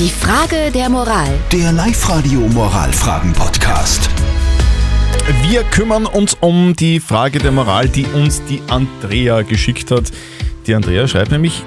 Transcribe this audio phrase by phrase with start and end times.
[0.00, 1.28] Die Frage der Moral.
[1.52, 4.08] Der Live-Radio Moralfragen-Podcast.
[5.42, 10.04] Wir kümmern uns um die Frage der Moral, die uns die Andrea geschickt hat.
[10.66, 11.62] Die Andrea schreibt nämlich,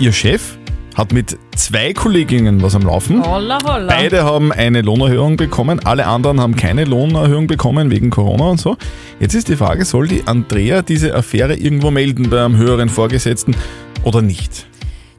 [0.00, 0.58] ihr Chef
[0.96, 3.24] hat mit zwei Kolleginnen was am Laufen.
[3.24, 3.86] Holla, holla.
[3.86, 8.78] Beide haben eine Lohnerhöhung bekommen, alle anderen haben keine Lohnerhöhung bekommen wegen Corona und so.
[9.20, 13.54] Jetzt ist die Frage, soll die Andrea diese Affäre irgendwo melden bei einem höheren Vorgesetzten
[14.02, 14.66] oder nicht?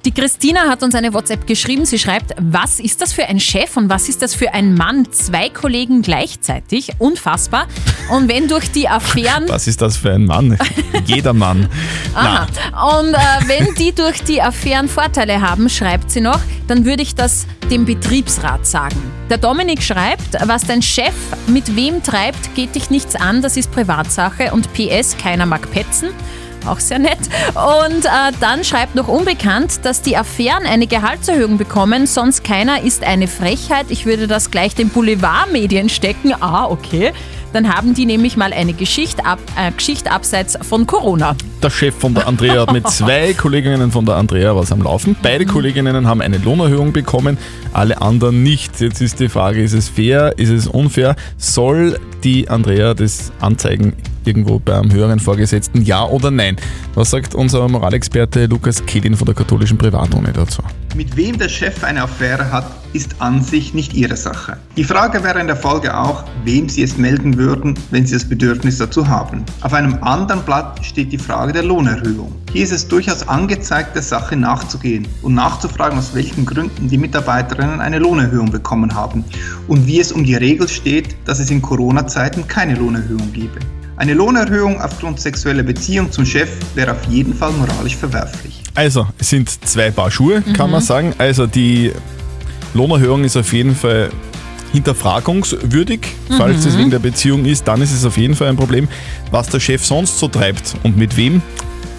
[0.04, 1.86] Die Christina hat uns eine WhatsApp geschrieben.
[1.86, 5.12] Sie schreibt, was ist das für ein Chef und was ist das für ein Mann?
[5.12, 6.94] Zwei Kollegen gleichzeitig.
[6.98, 7.68] Unfassbar.
[8.12, 9.48] Und wenn durch die Affären...
[9.48, 10.58] Was ist das für ein Mann?
[11.06, 11.70] Jeder Mann.
[12.16, 12.48] Aha.
[13.00, 17.14] Und äh, wenn die durch die Affären Vorteile haben, schreibt sie noch, dann würde ich
[17.14, 19.12] das dem Betriebsrat sagen.
[19.30, 21.14] Der Dominik schreibt, was dein Chef
[21.46, 26.10] mit wem treibt, geht dich nichts an, das ist Privatsache und PS, keiner mag petzen.
[26.66, 27.20] Auch sehr nett.
[27.56, 33.04] Und äh, dann schreibt noch unbekannt, dass die Affären eine Gehaltserhöhung bekommen, sonst keiner ist
[33.04, 33.88] eine Frechheit.
[33.90, 36.34] Ich würde das gleich den Boulevardmedien stecken.
[36.40, 37.14] Ah, okay.
[37.54, 41.36] Dann haben die nämlich mal eine Geschichte, ab, äh, Geschichte abseits von Corona.
[41.62, 45.16] Der Chef von der Andrea hat mit zwei Kolleginnen von der Andrea was am Laufen.
[45.22, 47.38] Beide Kolleginnen haben eine Lohnerhöhung bekommen,
[47.74, 48.80] alle anderen nicht.
[48.80, 51.16] Jetzt ist die Frage, ist es fair, ist es unfair?
[51.38, 53.94] Soll die Andrea das anzeigen
[54.26, 56.56] irgendwo beim höheren Vorgesetzten, ja oder nein?
[56.96, 60.62] Was sagt unser Moralexperte Lukas Kedin von der katholischen Privatuni dazu?
[60.94, 64.58] Mit wem der Chef eine Affäre hat, ist an sich nicht ihre Sache.
[64.76, 68.28] Die Frage wäre in der Folge auch, wem sie es melden würden, wenn sie das
[68.28, 69.46] Bedürfnis dazu haben.
[69.62, 72.36] Auf einem anderen Blatt steht die Frage der Lohnerhöhung.
[72.52, 77.80] Hier ist es durchaus angezeigt, der Sache nachzugehen und nachzufragen, aus welchen Gründen die Mitarbeiterinnen
[77.80, 79.24] eine Lohnerhöhung bekommen haben
[79.70, 83.60] und wie es um die Regel steht, dass es in Corona-Zeiten keine Lohnerhöhung gebe.
[84.02, 88.64] Eine Lohnerhöhung aufgrund sexueller Beziehung zum Chef wäre auf jeden Fall moralisch verwerflich.
[88.74, 91.14] Also, es sind zwei Paar Schuhe, kann man sagen.
[91.20, 91.92] Also, die
[92.74, 94.10] Lohnerhöhung ist auf jeden Fall
[94.72, 96.00] hinterfragungswürdig.
[96.36, 98.88] Falls es wegen der Beziehung ist, dann ist es auf jeden Fall ein Problem.
[99.30, 101.44] Was der Chef sonst so treibt und mit wem,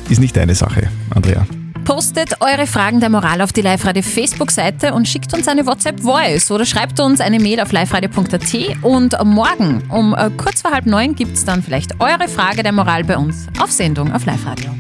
[0.09, 1.47] ist nicht deine Sache, Andrea.
[1.85, 6.65] Postet eure Fragen der Moral auf die Live-Radio Facebook-Seite und schickt uns eine WhatsApp-Voice oder
[6.65, 11.37] schreibt uns eine Mail auf liveradio.at und morgen um äh, kurz vor halb neun gibt
[11.37, 14.71] es dann vielleicht eure Frage der Moral bei uns auf Sendung auf Live-Radio.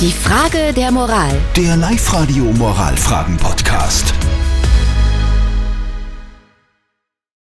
[0.00, 1.32] Die Frage der Moral.
[1.56, 4.14] Der Live-Radio Moralfragen-Podcast.